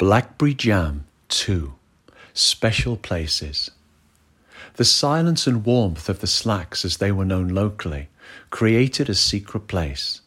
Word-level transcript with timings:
Blackberry 0.00 0.54
Jam 0.54 1.04
2 1.28 1.74
Special 2.32 2.96
Places. 2.96 3.70
The 4.76 4.84
silence 4.86 5.46
and 5.46 5.62
warmth 5.62 6.08
of 6.08 6.20
the 6.20 6.26
slacks, 6.26 6.86
as 6.86 6.96
they 6.96 7.12
were 7.12 7.26
known 7.26 7.48
locally, 7.48 8.08
created 8.48 9.10
a 9.10 9.14
secret 9.14 9.68
place. 9.68 10.22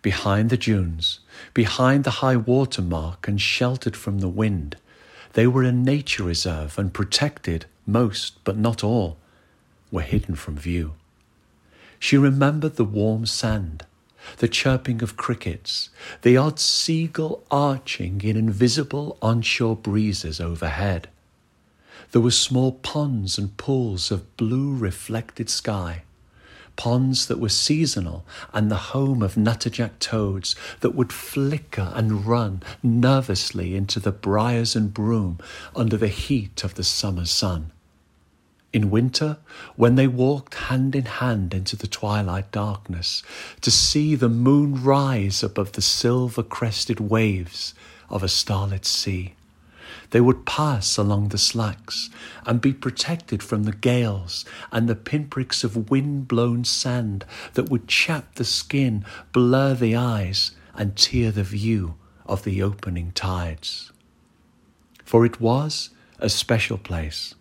Behind 0.00 0.48
the 0.48 0.56
dunes, 0.56 1.20
behind 1.52 2.04
the 2.04 2.22
high 2.22 2.36
water 2.36 2.80
mark, 2.80 3.28
and 3.28 3.38
sheltered 3.38 3.94
from 3.94 4.20
the 4.20 4.28
wind, 4.28 4.78
they 5.34 5.46
were 5.46 5.64
a 5.64 5.70
nature 5.70 6.22
reserve 6.22 6.78
and 6.78 6.94
protected, 6.94 7.66
most 7.86 8.42
but 8.42 8.56
not 8.56 8.82
all, 8.82 9.18
were 9.90 10.00
hidden 10.00 10.34
from 10.34 10.56
view. 10.56 10.94
She 11.98 12.16
remembered 12.16 12.76
the 12.76 12.86
warm 12.86 13.26
sand, 13.26 13.84
the 14.38 14.48
chirping 14.48 15.02
of 15.02 15.16
crickets, 15.16 15.90
the 16.22 16.36
odd 16.36 16.58
seagull 16.58 17.44
arching 17.50 18.20
in 18.22 18.36
invisible 18.36 19.16
onshore 19.20 19.76
breezes 19.76 20.40
overhead. 20.40 21.08
There 22.12 22.20
were 22.20 22.30
small 22.30 22.72
ponds 22.72 23.38
and 23.38 23.56
pools 23.56 24.10
of 24.10 24.36
blue 24.36 24.74
reflected 24.74 25.48
sky, 25.48 26.02
ponds 26.76 27.26
that 27.26 27.38
were 27.38 27.48
seasonal 27.48 28.24
and 28.52 28.70
the 28.70 28.76
home 28.94 29.22
of 29.22 29.34
natterjack 29.34 29.98
toads 30.00 30.56
that 30.80 30.94
would 30.94 31.12
flicker 31.12 31.92
and 31.94 32.26
run 32.26 32.62
nervously 32.82 33.76
into 33.76 34.00
the 34.00 34.12
briars 34.12 34.74
and 34.74 34.92
broom 34.94 35.38
under 35.76 35.96
the 35.96 36.08
heat 36.08 36.64
of 36.64 36.74
the 36.74 36.84
summer 36.84 37.26
sun. 37.26 37.70
In 38.72 38.90
winter, 38.90 39.38
when 39.74 39.96
they 39.96 40.06
walked 40.06 40.54
hand 40.54 40.94
in 40.94 41.06
hand 41.06 41.52
into 41.54 41.74
the 41.74 41.88
twilight 41.88 42.52
darkness 42.52 43.22
to 43.62 43.70
see 43.70 44.14
the 44.14 44.28
moon 44.28 44.84
rise 44.84 45.42
above 45.42 45.72
the 45.72 45.82
silver 45.82 46.44
crested 46.44 47.00
waves 47.00 47.74
of 48.08 48.22
a 48.22 48.28
starlit 48.28 48.86
sea, 48.86 49.34
they 50.10 50.20
would 50.20 50.46
pass 50.46 50.96
along 50.96 51.28
the 51.28 51.38
slacks 51.38 52.10
and 52.46 52.60
be 52.60 52.72
protected 52.72 53.42
from 53.42 53.64
the 53.64 53.72
gales 53.72 54.44
and 54.70 54.88
the 54.88 54.94
pinpricks 54.94 55.64
of 55.64 55.90
wind 55.90 56.28
blown 56.28 56.64
sand 56.64 57.24
that 57.54 57.70
would 57.70 57.88
chap 57.88 58.36
the 58.36 58.44
skin, 58.44 59.04
blur 59.32 59.74
the 59.74 59.96
eyes, 59.96 60.52
and 60.74 60.96
tear 60.96 61.32
the 61.32 61.42
view 61.42 61.96
of 62.26 62.44
the 62.44 62.62
opening 62.62 63.10
tides. 63.12 63.90
For 65.04 65.26
it 65.26 65.40
was 65.40 65.90
a 66.20 66.28
special 66.28 66.78
place 66.78 67.34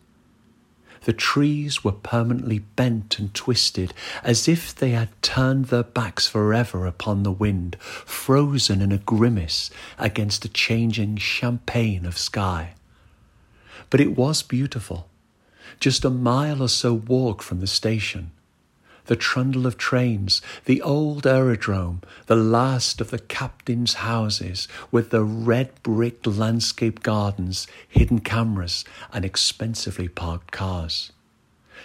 the 1.05 1.13
trees 1.13 1.83
were 1.83 1.91
permanently 1.91 2.59
bent 2.59 3.19
and 3.19 3.33
twisted, 3.33 3.93
as 4.23 4.47
if 4.47 4.75
they 4.75 4.91
had 4.91 5.09
turned 5.21 5.65
their 5.65 5.83
backs 5.83 6.27
forever 6.27 6.85
upon 6.85 7.23
the 7.23 7.31
wind, 7.31 7.77
frozen 7.79 8.81
in 8.81 8.91
a 8.91 8.97
grimace 8.97 9.69
against 9.97 10.45
a 10.45 10.49
changing 10.49 11.17
champagne 11.17 12.05
of 12.05 12.17
sky. 12.17 12.73
But 13.89 14.01
it 14.01 14.17
was 14.17 14.43
beautiful. 14.43 15.07
Just 15.79 16.03
a 16.03 16.09
mile 16.09 16.61
or 16.61 16.69
so 16.69 16.93
walk 16.93 17.41
from 17.41 17.59
the 17.59 17.67
station, 17.67 18.31
the 19.05 19.15
trundle 19.15 19.65
of 19.65 19.77
trains, 19.77 20.41
the 20.65 20.81
old 20.81 21.25
aerodrome, 21.25 22.01
the 22.27 22.35
last 22.35 23.01
of 23.01 23.09
the 23.09 23.19
captain's 23.19 23.95
houses 23.95 24.67
with 24.91 25.09
the 25.09 25.23
red 25.23 25.71
brick 25.83 26.25
landscape 26.25 27.01
gardens, 27.01 27.67
hidden 27.87 28.19
cameras, 28.19 28.85
and 29.11 29.25
expensively 29.25 30.07
parked 30.07 30.51
cars. 30.51 31.11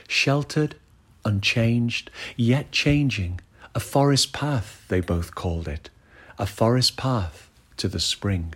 Sheltered, 0.08 0.76
unchanged, 1.24 2.10
yet 2.36 2.70
changing, 2.72 3.40
a 3.74 3.80
forest 3.80 4.32
path, 4.32 4.84
they 4.88 5.00
both 5.00 5.34
called 5.34 5.66
it, 5.66 5.90
a 6.38 6.46
forest 6.46 6.96
path 6.96 7.50
to 7.76 7.88
the 7.88 8.00
spring. 8.00 8.54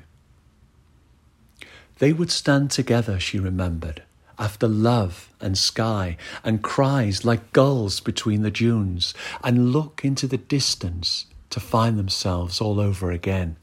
They 1.98 2.12
would 2.12 2.30
stand 2.30 2.70
together, 2.70 3.18
she 3.18 3.38
remembered, 3.38 4.02
after 4.38 4.68
love 4.68 5.28
and 5.40 5.58
sky 5.58 6.16
and 6.44 6.62
cries 6.62 7.24
like 7.24 7.52
gulls 7.52 8.00
between 8.00 8.42
the 8.42 8.50
dunes 8.50 9.14
and 9.42 9.72
look 9.72 10.04
into 10.04 10.26
the 10.26 10.38
distance 10.38 11.26
to 11.50 11.60
find 11.60 11.98
themselves 11.98 12.60
all 12.60 12.78
over 12.78 13.10
again. 13.10 13.56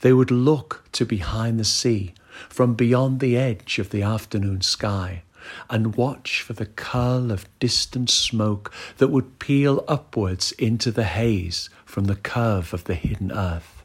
They 0.00 0.12
would 0.12 0.30
look 0.30 0.84
to 0.92 1.04
behind 1.04 1.58
the 1.58 1.64
sea 1.64 2.14
from 2.48 2.74
beyond 2.74 3.20
the 3.20 3.36
edge 3.36 3.78
of 3.78 3.90
the 3.90 4.02
afternoon 4.02 4.60
sky 4.60 5.22
and 5.70 5.96
watch 5.96 6.42
for 6.42 6.52
the 6.52 6.66
curl 6.66 7.32
of 7.32 7.48
distant 7.58 8.10
smoke 8.10 8.72
that 8.98 9.08
would 9.08 9.38
peel 9.38 9.84
upwards 9.88 10.52
into 10.52 10.90
the 10.90 11.04
haze 11.04 11.70
from 11.84 12.04
the 12.04 12.16
curve 12.16 12.74
of 12.74 12.84
the 12.84 12.94
hidden 12.94 13.32
earth. 13.32 13.82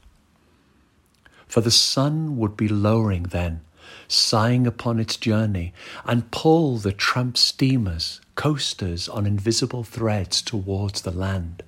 For 1.48 1.62
the 1.62 1.72
sun 1.72 2.38
would 2.38 2.58
be 2.58 2.68
lowering 2.68 3.24
then 3.24 3.62
sighing 4.08 4.68
upon 4.68 5.00
its 5.00 5.18
journey, 5.18 5.74
and 6.06 6.32
pull 6.32 6.78
the 6.78 6.92
tramp 6.92 7.38
steamers, 7.38 8.22
coasters 8.36 9.08
on 9.08 9.26
invisible 9.26 9.84
threads 9.84 10.42
towards 10.42 11.02
the 11.02 11.12
land. 11.12 11.64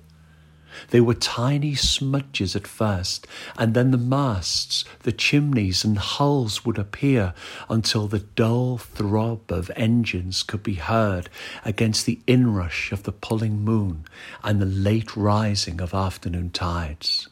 They 0.90 1.00
were 1.00 1.14
tiny 1.14 1.74
smudges 1.74 2.54
at 2.54 2.66
first, 2.66 3.26
and 3.56 3.74
then 3.74 3.90
the 3.90 3.98
masts, 3.98 4.84
the 5.02 5.12
chimneys, 5.12 5.84
and 5.84 5.98
hulls 5.98 6.64
would 6.64 6.78
appear 6.78 7.34
until 7.68 8.06
the 8.06 8.20
dull 8.20 8.78
throb 8.78 9.50
of 9.50 9.70
engines 9.76 10.42
could 10.42 10.62
be 10.62 10.74
heard 10.74 11.28
against 11.64 12.06
the 12.06 12.20
inrush 12.26 12.92
of 12.92 13.04
the 13.04 13.12
pulling 13.12 13.60
moon 13.62 14.04
and 14.42 14.60
the 14.60 14.66
late 14.66 15.16
rising 15.16 15.80
of 15.80 15.94
afternoon 15.94 16.50
tides. 16.50 17.28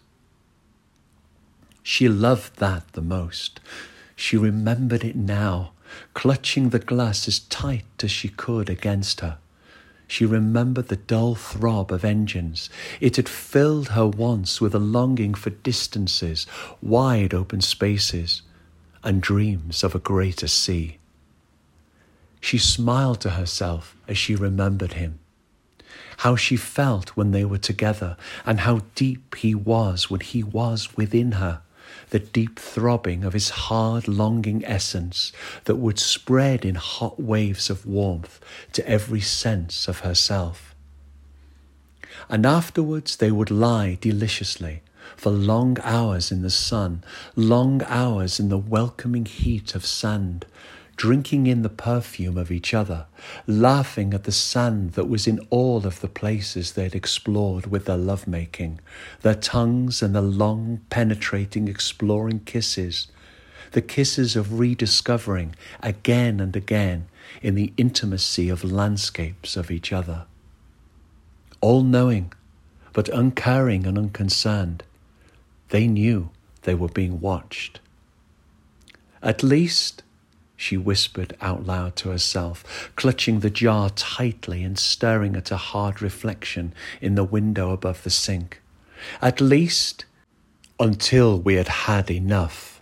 She 1.83 2.09
loved 2.09 2.57
that 2.61 2.93
the 2.93 3.03
most, 3.03 3.61
she 4.17 4.37
remembered 4.37 5.05
it 5.05 5.17
now, 5.17 5.73
clutching 6.15 6.71
the 6.71 6.79
glass 6.79 7.27
as 7.29 7.41
tight 7.41 7.85
as 8.03 8.11
she 8.11 8.29
could 8.29 8.69
against 8.69 9.21
her. 9.21 9.39
She 10.07 10.27
remembered 10.27 10.89
the 10.89 10.97
dull 10.97 11.35
throb 11.35 11.91
of 11.91 12.05
engines. 12.05 12.71
It 13.01 13.17
had 13.17 13.29
filled 13.29 13.89
her 13.89 14.07
once 14.07 14.61
with 14.61 14.75
a 14.75 14.79
longing 14.79 15.35
for 15.35 15.51
distances, 15.51 16.47
wide 16.81 17.35
open 17.35 17.61
spaces, 17.61 18.43
and 19.03 19.21
dreams 19.21 19.83
of 19.83 19.95
a 19.95 19.99
greater 19.99 20.49
sea. 20.49 20.99
She 22.41 22.59
smiled 22.59 23.21
to 23.23 23.31
herself 23.31 23.97
as 24.07 24.19
she 24.19 24.35
remembered 24.35 24.95
him. 24.95 25.19
How 26.19 26.37
she 26.37 26.57
felt 26.57 27.11
when 27.11 27.33
they 27.33 27.45
were 27.45 27.59
together, 27.59 28.17
and 28.47 28.61
how 28.61 28.83
deep 28.95 29.35
he 29.37 29.55
was 29.55 30.11
when 30.11 30.21
he 30.21 30.43
was 30.43 30.97
within 30.97 31.33
her 31.33 31.63
the 32.11 32.19
deep 32.19 32.59
throbbing 32.59 33.25
of 33.25 33.33
his 33.33 33.51
hard, 33.51 34.09
longing 34.09 34.65
essence 34.65 35.33
that 35.65 35.77
would 35.77 35.99
spread 35.99 36.65
in 36.65 36.75
hot 36.77 37.21
waves 37.21 37.71
of 37.71 37.87
warmth 37.87 38.41
to 38.73 38.89
every 38.89 39.21
sense 39.21 39.89
of 39.89 40.01
herself. 40.01 40.75
And 42.29 42.47
afterwards 42.47 43.17
they 43.17 43.31
would 43.31 43.51
lie 43.51 43.99
deliciously 44.01 44.83
for 45.17 45.31
long 45.31 45.79
hours 45.83 46.33
in 46.33 46.43
the 46.43 46.51
sun, 46.51 47.03
long 47.37 47.83
hours 47.85 48.41
in 48.41 48.49
the 48.49 48.59
welcoming 48.59 49.27
heat 49.27 49.75
of 49.75 49.85
sand, 49.85 50.47
drinking 50.97 51.47
in 51.47 51.63
the 51.63 51.69
perfume 51.69 52.39
of 52.39 52.51
each 52.51 52.73
other, 52.73 53.07
laughing 53.47 54.15
at 54.15 54.25
the 54.25 54.33
sand 54.33 54.93
that 54.93 55.09
was 55.09 55.27
in 55.27 55.41
all 55.51 55.87
of 55.87 56.01
the 56.01 56.09
places 56.09 56.73
they 56.73 56.85
had 56.85 56.95
explored 56.95 57.67
with 57.67 57.87
their 57.87 57.97
love-making, 57.97 58.81
their 59.23 59.35
tongues 59.35 60.03
and 60.03 60.15
the 60.15 60.23
long, 60.23 60.81
penetrating, 60.91 61.67
exploring 61.67 62.41
kisses, 62.41 63.09
the 63.73 63.83
kisses 63.83 64.37
of 64.37 64.61
rediscovering 64.61 65.57
again 65.83 66.39
and 66.39 66.55
again 66.55 67.09
in 67.43 67.57
the 67.57 67.73
intimacy 67.77 68.49
of 68.49 68.63
landscapes 68.63 69.57
of 69.57 69.71
each 69.71 69.93
other. 69.93 70.27
All 71.61 71.83
knowing, 71.83 72.33
but 72.93 73.09
uncaring 73.09 73.85
and 73.85 73.99
unconcerned, 73.99 74.85
they 75.71 75.89
knew 75.89 76.31
they 76.63 76.75
were 76.75 76.89
being 76.89 77.21
watched. 77.21 77.81
At 79.21 79.43
least 79.43 80.04
she 80.57 80.77
whispered 80.77 81.37
out 81.41 81.67
loud 81.67 81.97
to 81.97 82.11
herself, 82.11 82.91
clutching 82.97 83.41
the 83.41 83.51
jar 83.51 83.91
tightly 83.91 84.63
and 84.63 84.79
staring 84.79 85.37
at 85.37 85.51
a 85.51 85.57
hard 85.57 86.01
reflection 86.01 86.73
in 87.01 87.15
the 87.15 87.25
window 87.25 87.71
above 87.71 88.03
the 88.05 88.11
sink. 88.11 88.61
At 89.21 89.41
least 89.41 90.05
until 90.79 91.39
we 91.39 91.55
had 91.55 91.69
had 91.69 92.11
enough. 92.11 92.81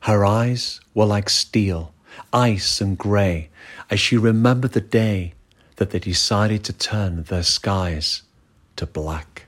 Her 0.00 0.24
eyes 0.24 0.80
were 0.94 1.04
like 1.04 1.28
steel, 1.28 1.92
ice 2.32 2.80
and 2.80 2.96
grey, 2.96 3.50
as 3.90 4.00
she 4.00 4.16
remembered 4.16 4.72
the 4.72 4.80
day 4.80 5.34
that 5.76 5.90
they 5.90 5.98
decided 5.98 6.64
to 6.64 6.72
turn 6.72 7.22
their 7.24 7.42
skies 7.42 8.22
to 8.76 8.86
black. 8.86 9.46